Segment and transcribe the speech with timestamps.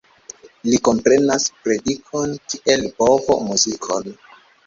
[0.67, 4.09] Li komprenas predikon, kiel bovo muzikon.